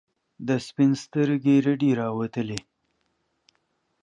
[0.47, 2.59] د سپین سترګي رډي راووتلې.